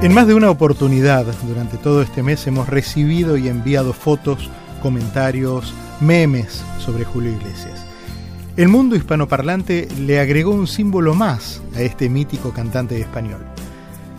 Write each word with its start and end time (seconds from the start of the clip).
En 0.00 0.14
más 0.14 0.28
de 0.28 0.34
una 0.34 0.48
oportunidad 0.48 1.26
durante 1.48 1.76
todo 1.76 2.02
este 2.02 2.22
mes 2.22 2.46
hemos 2.46 2.68
recibido 2.68 3.36
y 3.36 3.48
enviado 3.48 3.92
fotos, 3.92 4.48
comentarios, 4.80 5.74
memes 5.98 6.62
sobre 6.78 7.04
Julio 7.04 7.32
Iglesias. 7.32 7.84
El 8.56 8.68
mundo 8.68 8.94
hispanoparlante 8.94 9.88
le 9.98 10.20
agregó 10.20 10.52
un 10.52 10.68
símbolo 10.68 11.14
más 11.14 11.60
a 11.74 11.80
este 11.80 12.08
mítico 12.08 12.52
cantante 12.52 13.00
español. 13.00 13.44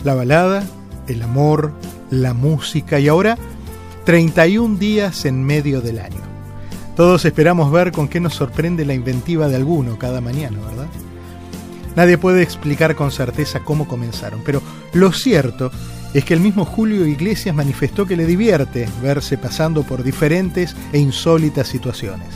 La 0.04 0.16
balada, 0.16 0.66
el 1.08 1.22
amor, 1.22 1.72
la 2.10 2.34
música 2.34 3.00
y 3.00 3.08
ahora 3.08 3.38
31 4.04 4.78
días 4.78 5.24
en 5.24 5.46
medio 5.46 5.80
del 5.80 6.00
año. 6.00 6.22
Todos 6.98 7.24
esperamos 7.24 7.72
ver 7.72 7.94
con 7.94 8.10
qué 8.10 8.20
nos 8.20 8.34
sorprende 8.34 8.84
la 8.84 8.96
inventiva 8.96 9.48
de 9.48 9.56
alguno 9.56 9.98
cada 9.98 10.20
mañana, 10.20 10.58
¿verdad? 10.60 10.88
Nadie 11.96 12.18
puede 12.18 12.42
explicar 12.42 12.96
con 12.96 13.12
certeza 13.12 13.62
cómo 13.62 13.88
comenzaron, 13.88 14.42
pero 14.46 14.62
lo 14.94 15.12
cierto 15.12 15.72
es 16.14 16.26
que 16.26 16.34
el 16.34 16.40
mismo 16.40 16.66
Julio 16.66 17.06
Iglesias 17.06 17.56
manifestó 17.56 18.06
que 18.06 18.18
le 18.18 18.26
divierte 18.26 18.90
verse 19.02 19.38
pasando 19.38 19.84
por 19.84 20.04
diferentes 20.04 20.76
e 20.92 21.00
insólitas 21.00 21.68
situaciones. 21.68 22.28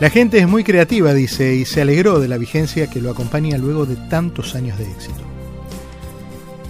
La 0.00 0.10
gente 0.10 0.38
es 0.38 0.48
muy 0.48 0.64
creativa, 0.64 1.12
dice, 1.12 1.56
y 1.56 1.64
se 1.64 1.82
alegró 1.82 2.20
de 2.20 2.28
la 2.28 2.38
vigencia 2.38 2.88
que 2.88 3.00
lo 3.00 3.10
acompaña 3.10 3.58
luego 3.58 3.84
de 3.84 3.96
tantos 3.96 4.54
años 4.54 4.78
de 4.78 4.90
éxito. 4.90 5.20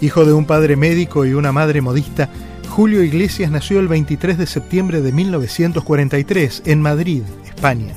Hijo 0.00 0.24
de 0.24 0.32
un 0.32 0.46
padre 0.46 0.76
médico 0.76 1.26
y 1.26 1.34
una 1.34 1.52
madre 1.52 1.80
modista, 1.80 2.30
Julio 2.70 3.02
Iglesias 3.02 3.50
nació 3.50 3.80
el 3.80 3.88
23 3.88 4.38
de 4.38 4.46
septiembre 4.46 5.02
de 5.02 5.12
1943 5.12 6.62
en 6.64 6.80
Madrid, 6.80 7.22
España. 7.44 7.94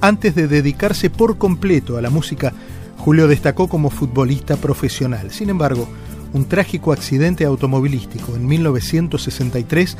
Antes 0.00 0.34
de 0.34 0.46
dedicarse 0.46 1.10
por 1.10 1.36
completo 1.36 1.96
a 1.96 2.02
la 2.02 2.10
música, 2.10 2.52
Julio 2.98 3.28
destacó 3.28 3.68
como 3.68 3.90
futbolista 3.90 4.56
profesional. 4.56 5.30
Sin 5.30 5.50
embargo, 5.50 5.88
un 6.32 6.46
trágico 6.46 6.92
accidente 6.92 7.44
automovilístico 7.44 8.34
en 8.36 8.46
1963 8.46 9.96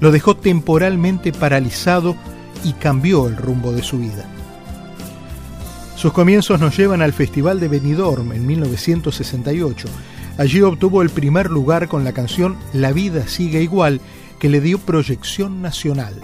lo 0.00 0.10
dejó 0.10 0.36
temporalmente 0.36 1.32
paralizado 1.32 2.16
y 2.64 2.72
cambió 2.72 3.28
el 3.28 3.36
rumbo 3.36 3.72
de 3.72 3.82
su 3.82 3.98
vida. 3.98 4.24
Sus 5.96 6.12
comienzos 6.12 6.60
nos 6.60 6.76
llevan 6.76 7.00
al 7.00 7.12
Festival 7.12 7.58
de 7.58 7.68
Benidorm 7.68 8.32
en 8.32 8.46
1968. 8.46 9.88
Allí 10.36 10.60
obtuvo 10.60 11.00
el 11.00 11.08
primer 11.08 11.50
lugar 11.50 11.88
con 11.88 12.04
la 12.04 12.12
canción 12.12 12.56
La 12.74 12.92
vida 12.92 13.26
sigue 13.26 13.62
igual, 13.62 14.00
que 14.38 14.50
le 14.50 14.60
dio 14.60 14.78
proyección 14.78 15.62
nacional. 15.62 16.20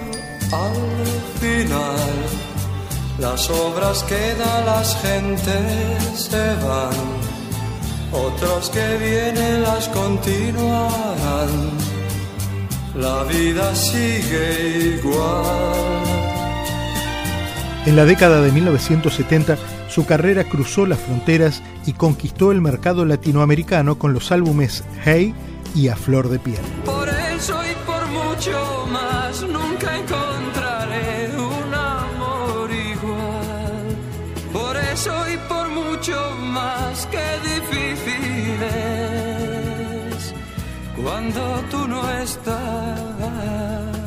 Al 0.53 1.41
final, 1.41 1.97
las 3.18 3.50
obras 3.50 4.02
que 4.05 4.34
da 4.34 4.64
las 4.64 4.96
gentes 5.02 6.28
se 6.30 6.55
van 6.64 7.32
otros 8.12 8.68
que 8.68 8.96
vienen 8.98 9.62
las 9.62 9.88
continuarán. 9.88 11.48
La 12.94 13.24
vida 13.24 13.74
sigue 13.74 14.98
igual. 14.98 16.02
En 17.86 17.96
la 17.96 18.05
década 18.05 18.42
de 18.42 18.52
1970, 18.52 19.56
su 19.88 20.05
carrera 20.05 20.44
cruzó 20.44 20.86
las 20.86 21.00
fronteras 21.00 21.62
y 21.86 21.94
conquistó 21.94 22.52
el 22.52 22.60
mercado 22.60 23.05
latinoamericano 23.05 23.98
con 23.98 24.12
los 24.12 24.30
álbumes 24.30 24.84
Hey 25.05 25.34
y 25.74 25.88
A 25.88 25.96
Flor 25.96 26.28
de 26.28 26.38
Piel. 26.38 26.60
Por 26.84 27.08
eso 27.08 27.58
y 27.64 27.74
por 27.86 28.06
mucho 28.08 28.86
más 28.92 29.42
nunca 29.42 29.96
encontraré 29.96 30.22
Por 34.93 34.98
eso 35.01 35.31
y 35.33 35.37
por 35.48 35.71
mucho 35.71 36.37
más 36.53 37.07
que 37.07 37.19
cuando 41.03 41.64
tú 41.70 41.89
no 41.89 42.11
estás. 42.11 43.01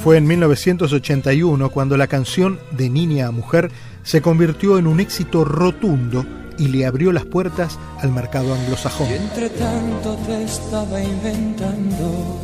Fue 0.04 0.18
en 0.18 0.28
1981 0.28 1.72
cuando 1.72 1.98
la 1.98 2.06
canción 2.06 2.60
De 2.70 2.92
niña 2.92 3.28
a 3.28 3.32
mujer 3.32 3.72
se 4.04 4.22
convirtió 4.22 4.78
en 4.78 4.86
un 4.86 5.00
éxito 5.00 5.44
rotundo 5.44 6.24
y 6.60 6.68
le 6.68 6.86
abrió 6.86 7.12
las 7.12 7.26
puertas 7.26 7.80
al 8.00 8.12
mercado 8.12 8.54
anglosajón. 8.54 9.10
Y 9.10 9.14
entre 9.14 9.50
tanto 9.50 10.16
te 10.28 10.44
estaba 10.44 11.02
inventando 11.02 12.40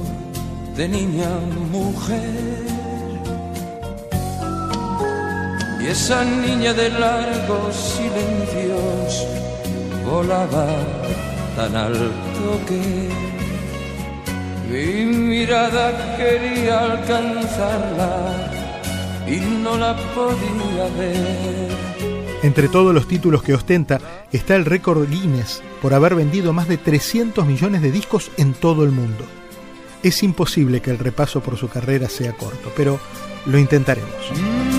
de 0.76 0.90
niña 0.90 1.28
a 1.28 1.40
mujer. 1.72 2.71
Y 5.84 5.88
esa 5.88 6.24
niña 6.24 6.74
de 6.74 6.90
largos 6.90 7.76
silencios 7.76 9.28
volaba 10.06 10.68
tan 11.56 11.76
alto 11.76 12.60
que 12.68 13.10
mi 14.70 15.06
mirada 15.06 16.18
quería 16.18 16.80
alcanzarla 16.80 18.52
y 19.28 19.40
no 19.40 19.78
la 19.78 19.96
podía 20.14 20.86
ver. 20.98 21.72
Entre 22.44 22.70
todos 22.70 22.94
los 22.94 23.08
títulos 23.08 23.44
que 23.44 23.54
ostenta 23.54 24.00
está 24.32 24.56
el 24.56 24.66
récord 24.66 25.08
Guinness 25.10 25.62
por 25.82 25.94
haber 25.94 26.16
vendido 26.16 26.54
más 26.54 26.68
de 26.68 26.78
300 26.78 27.46
millones 27.46 27.82
de 27.82 27.92
discos 27.92 28.32
en 28.38 28.54
todo 28.54 28.84
el 28.84 28.92
mundo. 28.92 29.26
Es 30.04 30.24
imposible 30.24 30.82
que 30.82 30.90
el 30.90 30.98
repaso 30.98 31.42
por 31.42 31.58
su 31.58 31.70
carrera 31.70 32.10
sea 32.10 32.34
corto, 32.34 32.72
pero 32.76 33.00
lo 33.46 33.60
intentaremos. 33.60 34.71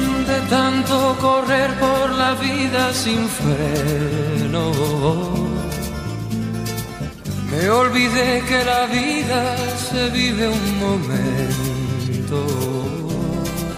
Tanto 0.53 1.17
correr 1.19 1.71
por 1.81 2.11
la 2.11 2.35
vida 2.35 2.93
sin 2.93 3.27
freno 3.27 4.71
me 7.51 7.71
olvidé 7.71 8.43
que 8.47 8.63
la 8.63 8.85
vida 8.85 9.57
se 9.79 10.11
vive 10.11 10.49
un 10.49 10.79
momento. 10.79 12.37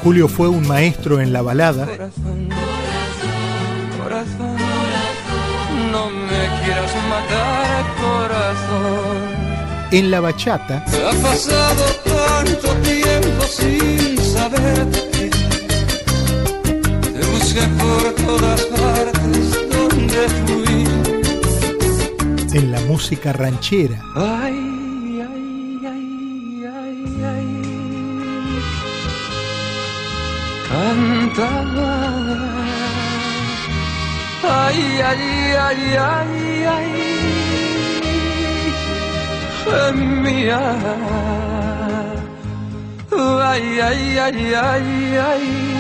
Julio 0.03 0.27
fue 0.27 0.49
un 0.49 0.67
maestro 0.67 1.21
en 1.21 1.33
la 1.33 1.43
balada. 1.43 1.87
Corazón, 1.87 2.49
corazón, 4.03 4.57
no 5.93 6.11
me 6.11 6.43
quieras 6.65 6.93
matar, 7.09 7.85
corazón. 8.03 9.17
En 9.93 10.11
la 10.11 10.19
bachata. 10.19 10.85
Ha 11.09 11.13
pasado 11.23 11.85
tanto 12.05 12.69
tiempo 12.83 13.45
sin 13.45 14.19
saberte. 14.19 15.15
Busqué 17.55 17.69
por 17.79 18.03
todas 18.15 18.63
partes 18.63 19.47
donde 19.71 20.29
fui 20.45 20.85
en 22.59 22.73
la 22.73 22.81
música 22.81 23.33
ranchera. 23.33 24.03
Ay, 24.17 25.23
ay, 25.23 25.79
ay, 25.87 26.65
ay, 26.75 26.99
ay. 27.33 27.49
Cantaba. 30.69 31.95
Ay, 34.43 34.81
ay, 35.05 35.23
ay, 35.69 35.83
ay, 35.97 36.65
ay. 36.77 36.91
Gemía. 39.65 40.63
Ay, 43.13 43.81
ay, 43.81 44.19
ay, 44.19 44.55
ay, 44.55 45.17
ay. 45.17 45.74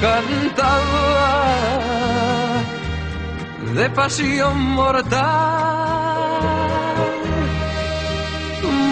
Cantaba 0.00 1.50
de 3.74 3.90
pasión 3.90 4.58
mortal 4.58 5.90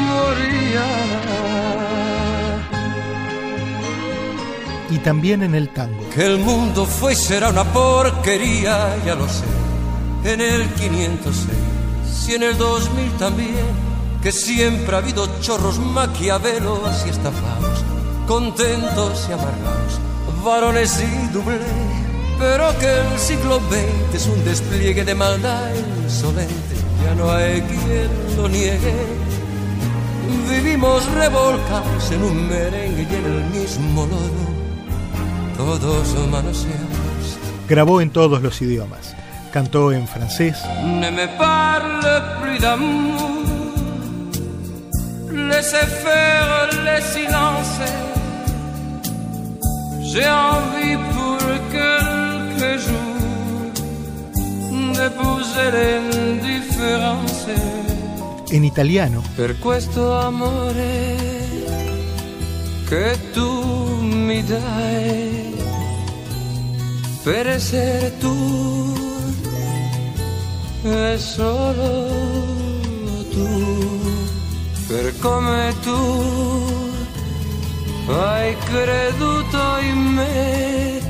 moría. 0.08 0.86
Y 4.90 4.98
también 4.98 5.42
en 5.42 5.54
el 5.54 5.68
tango. 5.70 6.08
Que 6.14 6.26
el 6.26 6.38
mundo 6.38 6.86
fue 6.86 7.12
y 7.12 7.16
será 7.16 7.50
una 7.50 7.64
porquería, 7.64 8.96
ya 9.04 9.14
lo 9.14 9.28
sé. 9.28 9.44
En 10.24 10.40
el 10.40 10.66
506 10.74 12.28
y 12.28 12.34
en 12.34 12.42
el 12.42 12.58
2000 12.58 13.12
también. 13.12 13.88
Que 14.22 14.32
siempre 14.32 14.96
ha 14.96 14.98
habido 14.98 15.28
chorros 15.40 15.78
maquiavelos 15.78 17.06
y 17.06 17.10
estafados, 17.10 17.84
contentos 18.26 19.26
y 19.28 19.32
amargados, 19.32 20.00
varones 20.48 21.00
y 21.00 21.32
dobles 21.32 21.60
pero 22.38 22.76
que 22.78 22.86
el 22.86 23.18
siglo 23.18 23.58
XX 23.58 24.14
es 24.14 24.26
un 24.26 24.44
despliegue 24.44 25.04
de 25.04 25.14
maldad 25.14 25.74
insolente, 26.04 26.76
ya 27.04 27.14
no 27.14 27.30
hay 27.32 27.60
quien 27.62 28.08
lo 28.36 28.48
niegue. 28.48 28.94
Vivimos 30.48 31.04
revolcados 31.12 32.10
en 32.12 32.22
un 32.22 32.48
merengue 32.48 33.06
y 33.10 33.14
en 33.14 33.24
el 33.24 33.44
mismo 33.46 34.06
lodo, 34.06 35.78
todos 35.78 36.28
manoseados. 36.28 37.38
Grabó 37.68 38.00
en 38.00 38.10
todos 38.10 38.40
los 38.40 38.62
idiomas, 38.62 39.14
cantó 39.52 39.92
en 39.92 40.06
francés. 40.06 40.58
Ne 40.84 41.10
me 41.10 41.26
parle 41.36 42.22
plus 42.40 42.60
d'amour, 42.60 43.44
laissez 45.32 45.86
faire 46.02 46.84
les 46.84 47.04
silences. 47.04 48.17
J'ai 50.18 50.28
envie 50.28 50.96
pour 51.12 51.38
que 51.70 51.92
de 54.98 55.08
poser 55.10 55.70
l'indifférence 55.70 57.46
en 58.50 58.64
italiano. 58.64 59.22
Per 59.36 59.60
questo 59.60 60.18
amore 60.18 61.16
che 62.88 63.16
tu 63.32 63.48
mi 64.00 64.42
dai, 64.42 65.54
per 67.22 67.46
essere 67.46 68.12
tu 68.18 68.94
e 70.82 71.16
solo 71.16 72.06
tu, 73.30 73.46
per 74.88 75.16
come 75.20 75.74
tu 75.84 76.77
hai 78.08 78.56
creduto 78.64 79.78
in 79.80 80.00
me, 80.16 81.00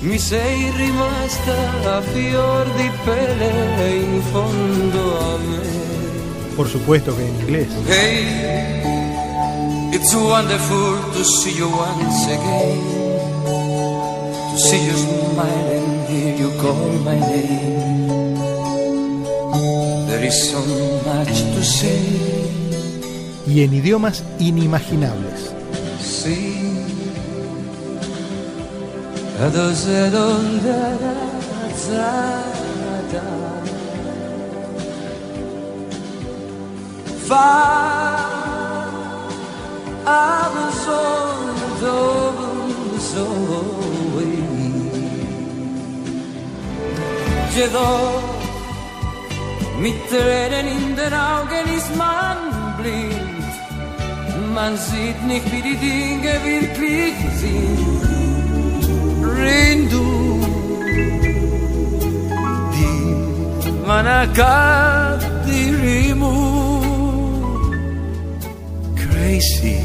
mi 0.00 0.18
sei 0.18 0.70
rimasta 0.76 1.56
a 1.96 2.00
fior 2.00 2.66
di 2.76 2.90
pelle 3.04 3.90
in 3.90 4.22
fondo 4.30 5.18
a 5.18 5.36
me. 5.38 5.64
Por 6.56 6.68
supuesto 6.68 7.14
que 7.16 7.22
en 7.22 7.34
inglés. 7.40 7.68
Hey, 7.86 8.24
it's 9.92 10.14
wonderful 10.14 10.98
to 11.12 11.24
see 11.24 11.54
you 11.58 11.68
once 11.68 12.26
again. 12.26 12.80
To 14.52 14.56
see 14.56 14.84
you 14.86 14.96
smile 14.96 15.68
and 15.78 16.06
hear 16.08 16.34
you 16.38 16.50
call 16.60 16.92
my 17.04 17.18
name. 17.18 18.34
There 20.06 20.24
is 20.24 20.34
so 20.50 20.60
much 21.04 21.42
to 21.54 21.62
say. 21.62 22.00
Y 23.46 23.60
en 23.62 23.74
idiomas 23.74 24.24
inimaginables. 24.38 25.55
seen 26.26 26.76
others 29.46 29.80
that 29.86 30.10
don't 30.12 30.58
da, 30.66 30.82
da, 31.02 31.14
da, 33.12 33.28
Far 37.28 38.16
I 40.06 40.42
was 40.54 40.80
on 41.04 41.38
the 41.82 41.96
in 50.74 50.96
den 50.96 51.12
Augen 51.12 51.66
ist 51.76 51.90
man 51.96 52.38
blind 52.78 53.45
man 54.56 54.74
sieht 54.78 55.20
nicht, 55.26 55.46
wie 55.52 55.62
die 55.68 55.76
Dinge 55.76 56.34
wirklich 56.52 57.16
sind. 57.42 58.02
Rindu, 59.38 60.08
die 62.74 63.02
Manakat, 63.86 65.22
die 65.46 65.68
Rimu, 65.82 66.36
crazy, 69.00 69.78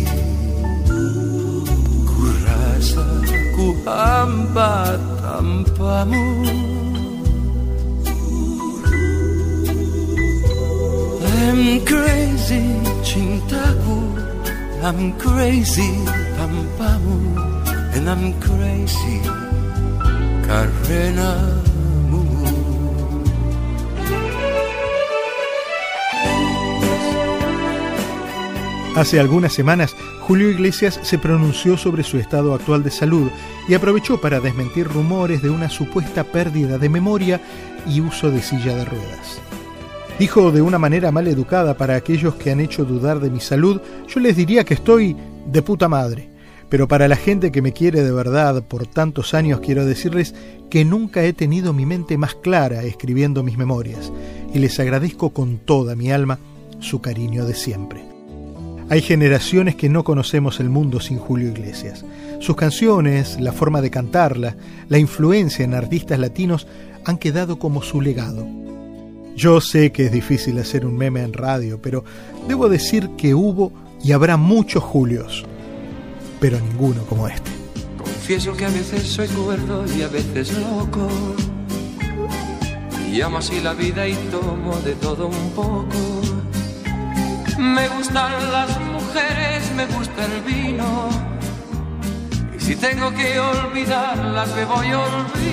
kurasa, 2.11 3.07
kuhamba, 3.55 4.73
tampamu. 5.21 6.25
I'm 11.43 11.85
crazy, 11.85 12.63
cintaku. 13.03 14.10
I'm 14.83 15.13
crazy 15.19 15.93
And 17.93 18.09
I'm 18.09 18.33
crazy 18.39 19.21
Hace 28.95 29.19
algunas 29.19 29.53
semanas, 29.53 29.95
Julio 30.21 30.49
Iglesias 30.49 30.99
se 31.03 31.17
pronunció 31.17 31.77
sobre 31.77 32.03
su 32.03 32.17
estado 32.17 32.53
actual 32.53 32.83
de 32.83 32.91
salud 32.91 33.29
y 33.67 33.75
aprovechó 33.75 34.19
para 34.19 34.39
desmentir 34.39 34.87
rumores 34.87 35.41
de 35.41 35.49
una 35.51 35.69
supuesta 35.69 36.23
pérdida 36.23 36.77
de 36.77 36.89
memoria 36.89 37.39
y 37.87 38.01
uso 38.01 38.31
de 38.31 38.41
silla 38.41 38.75
de 38.75 38.85
ruedas. 38.85 39.41
Dijo 40.21 40.51
de 40.51 40.61
una 40.61 40.77
manera 40.77 41.11
mal 41.11 41.27
educada 41.27 41.75
para 41.77 41.95
aquellos 41.95 42.35
que 42.35 42.51
han 42.51 42.59
hecho 42.59 42.85
dudar 42.85 43.19
de 43.19 43.31
mi 43.31 43.39
salud, 43.39 43.81
yo 44.07 44.19
les 44.19 44.35
diría 44.35 44.63
que 44.63 44.75
estoy 44.75 45.15
de 45.47 45.63
puta 45.63 45.89
madre. 45.89 46.29
Pero 46.69 46.87
para 46.87 47.07
la 47.07 47.15
gente 47.15 47.51
que 47.51 47.63
me 47.63 47.73
quiere 47.73 48.03
de 48.03 48.11
verdad 48.11 48.61
por 48.61 48.85
tantos 48.85 49.33
años 49.33 49.61
quiero 49.61 49.83
decirles 49.83 50.35
que 50.69 50.85
nunca 50.85 51.23
he 51.23 51.33
tenido 51.33 51.73
mi 51.73 51.87
mente 51.87 52.19
más 52.19 52.35
clara 52.35 52.83
escribiendo 52.83 53.41
mis 53.41 53.57
memorias 53.57 54.13
y 54.53 54.59
les 54.59 54.79
agradezco 54.79 55.31
con 55.31 55.57
toda 55.57 55.95
mi 55.95 56.11
alma 56.11 56.37
su 56.79 57.01
cariño 57.01 57.47
de 57.47 57.55
siempre. 57.55 58.03
Hay 58.89 59.01
generaciones 59.01 59.73
que 59.73 59.89
no 59.89 60.03
conocemos 60.03 60.59
el 60.59 60.69
mundo 60.69 60.99
sin 60.99 61.17
Julio 61.17 61.49
Iglesias. 61.49 62.05
Sus 62.37 62.55
canciones, 62.55 63.39
la 63.39 63.53
forma 63.53 63.81
de 63.81 63.89
cantarla, 63.89 64.55
la 64.87 64.99
influencia 64.99 65.65
en 65.65 65.73
artistas 65.73 66.19
latinos 66.19 66.67
han 67.05 67.17
quedado 67.17 67.57
como 67.57 67.81
su 67.81 68.01
legado. 68.01 68.61
Yo 69.35 69.61
sé 69.61 69.91
que 69.91 70.05
es 70.05 70.11
difícil 70.11 70.59
hacer 70.59 70.85
un 70.85 70.97
meme 70.97 71.21
en 71.21 71.33
radio, 71.33 71.81
pero 71.81 72.03
debo 72.47 72.69
decir 72.69 73.09
que 73.17 73.33
hubo 73.33 73.71
y 74.03 74.11
habrá 74.11 74.37
muchos 74.37 74.83
Julios, 74.83 75.45
pero 76.39 76.59
ninguno 76.59 77.03
como 77.05 77.27
este. 77.27 77.51
Confieso 77.97 78.53
que 78.53 78.65
a 78.65 78.69
veces 78.69 79.03
soy 79.03 79.27
cuerdo 79.29 79.85
y 79.97 80.01
a 80.01 80.07
veces 80.07 80.53
loco. 80.57 81.07
Y 83.11 83.21
amo 83.21 83.39
así 83.39 83.59
la 83.59 83.73
vida 83.73 84.07
y 84.07 84.13
tomo 84.31 84.75
de 84.85 84.93
todo 84.95 85.27
un 85.27 85.49
poco. 85.51 86.21
Me 87.57 87.87
gustan 87.89 88.31
las 88.51 88.79
mujeres, 88.79 89.71
me 89.75 89.85
gusta 89.87 90.25
el 90.25 90.41
vino. 90.43 91.09
Y 92.55 92.59
si 92.59 92.75
tengo 92.75 93.11
que 93.11 93.39
olvidarlas, 93.39 94.55
me 94.55 94.65
voy 94.65 94.93
olvido. 94.93 95.50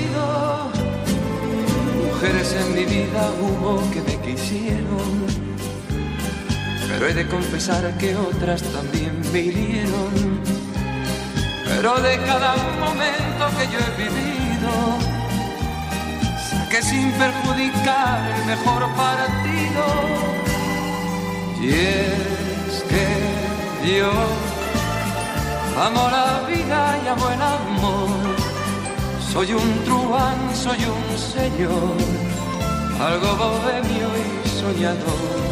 Mujeres 2.21 2.53
en 2.53 2.75
mi 2.75 2.85
vida 2.85 3.31
hubo 3.41 3.79
que 3.93 4.01
me 4.03 4.17
quisieron. 4.21 5.09
Pero 6.89 7.07
he 7.07 7.15
de 7.15 7.29
confesar 7.29 7.97
que 7.97 8.17
otras 8.17 8.61
también 8.61 9.23
me 9.33 9.39
hirieron. 9.39 10.43
Pero 11.65 11.95
de 12.01 12.19
cada 12.23 12.57
momento 12.81 13.47
que 13.57 13.67
yo 13.73 13.79
he 13.79 13.93
vivido, 14.03 14.73
saqué 16.51 16.83
sin 16.83 17.13
perjudicar 17.13 18.33
el 18.33 18.47
mejor 18.47 18.83
partido. 18.97 19.85
Y 21.63 21.69
es 21.69 22.83
que 22.91 23.97
yo 23.97 24.11
amo 25.81 26.11
la 26.11 26.49
vida 26.49 26.99
y 27.05 27.07
amo 27.07 27.31
el 27.31 27.43
amor. 27.43 28.38
Soy 29.33 29.53
un 29.53 29.85
truán, 29.85 30.55
soy 30.55 30.79
un 30.79 31.19
señor, 31.19 31.97
algo 32.99 33.37
bohemio 33.37 34.09
y 34.17 34.49
soñador. 34.49 35.49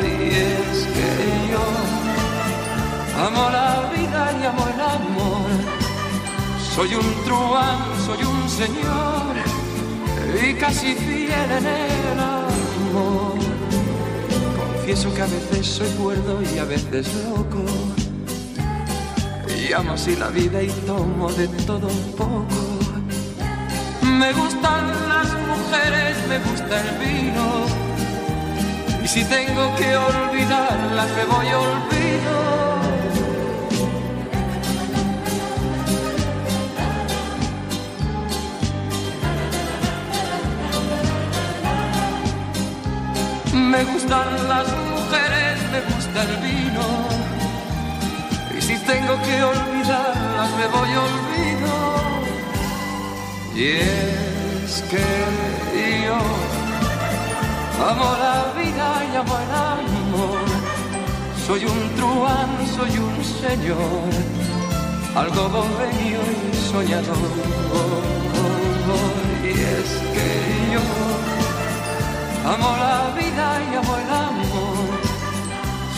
Y 0.00 0.28
es 0.30 0.86
que 0.94 1.08
yo 1.50 1.64
amo 3.26 3.50
la 3.50 3.90
vida 3.94 4.32
y 4.40 4.46
amo 4.46 4.64
el 4.72 4.80
amor. 4.80 5.50
Soy 6.74 6.94
un 6.94 7.24
truán, 7.24 7.78
soy 8.06 8.24
un 8.24 8.48
señor 8.48 9.34
y 10.40 10.54
casi 10.54 10.94
fiel 10.94 11.50
en 11.58 11.66
el 11.66 12.20
amor. 12.20 13.38
Confieso 14.76 15.12
que 15.14 15.22
a 15.22 15.26
veces 15.26 15.66
soy 15.66 15.88
cuerdo 15.90 16.40
y 16.42 16.58
a 16.58 16.64
veces 16.64 17.08
loco. 17.28 18.03
Y 19.66 19.72
amo 19.72 19.94
así 19.94 20.14
la 20.14 20.28
vida 20.28 20.62
y 20.62 20.68
tomo 20.86 21.32
de 21.32 21.48
todo 21.64 21.86
un 21.86 22.12
poco. 22.12 22.46
Me 24.02 24.30
gustan 24.34 24.90
las 25.08 25.28
mujeres, 25.48 26.16
me 26.28 26.38
gusta 26.40 26.80
el 26.82 26.98
vino. 26.98 27.64
Y 29.02 29.08
si 29.08 29.24
tengo 29.24 29.74
que 29.76 29.96
olvidarlas, 29.96 31.08
me 31.16 31.24
voy 31.24 31.46
olvido. 31.46 32.36
Me 43.54 43.84
gustan 43.84 44.28
las 44.46 44.68
mujeres, 44.92 45.58
me 45.72 45.80
gusta 45.94 46.22
el 46.22 46.36
vino. 46.42 46.73
Y 53.56 53.64
es 53.66 54.82
que 54.90 55.04
yo 56.06 56.18
amo 57.88 58.16
la 58.18 58.52
vida 58.60 58.86
y 59.12 59.16
amo 59.16 59.36
el 59.44 59.52
amor. 59.54 60.40
Soy 61.46 61.64
un 61.64 61.94
truán, 61.94 62.50
soy 62.74 62.98
un 62.98 63.24
señor, 63.24 64.10
algo 65.14 65.48
bohemio 65.48 66.20
y 66.34 66.56
soñador. 66.72 67.14
Y 69.44 69.50
es 69.50 69.90
que 70.14 70.28
yo 70.72 70.80
Amo 72.46 72.76
la 72.76 73.14
vida 73.16 73.58
y 73.70 73.74
amo 73.74 73.96
el 73.96 74.10
amor. 74.10 75.00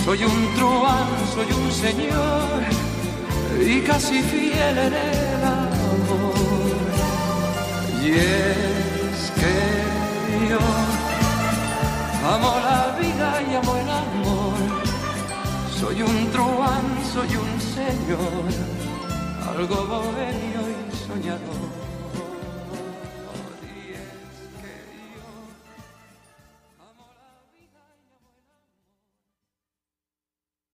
Soy 0.04 0.22
un 0.22 0.54
truán, 0.54 1.08
soy 1.34 1.50
un 1.52 1.72
señor 1.72 2.62
y 3.60 3.80
casi 3.80 4.22
fiel 4.22 4.78
en 4.78 4.94
amor. 4.94 5.35
Y 8.06 8.10
es 8.10 9.32
que 9.34 10.48
yo 10.48 10.58
amo 12.24 12.54
la 12.60 12.96
vida 13.00 13.42
y 13.42 13.54
amo 13.56 13.76
el 13.76 13.90
amor. 13.90 14.54
Soy 15.80 16.02
un 16.02 16.30
truán, 16.30 16.84
soy 17.12 17.34
un 17.34 17.60
señor, 17.60 18.44
algo 19.50 19.86
bohemio 19.86 20.62
y 20.70 20.96
soñador. 20.96 21.75